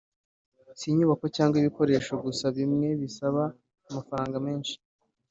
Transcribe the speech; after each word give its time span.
si 0.79 0.85
inyubako 0.91 1.25
cyangwa 1.35 1.55
ibikoresho 1.61 2.13
gusa 2.25 2.45
bimwe 2.57 2.87
bisaba 3.01 3.43
amafaranga 3.89 4.37
menshi 4.47 4.75